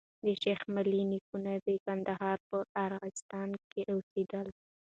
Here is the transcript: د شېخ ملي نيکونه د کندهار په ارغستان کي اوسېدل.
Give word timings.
د 0.25 0.27
شېخ 0.41 0.59
ملي 0.75 1.03
نيکونه 1.11 1.51
د 1.65 1.67
کندهار 1.85 2.37
په 2.49 2.57
ارغستان 2.85 3.49
کي 3.71 3.81
اوسېدل. 3.93 4.47